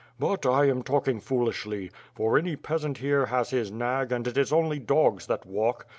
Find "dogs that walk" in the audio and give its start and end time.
4.79-5.85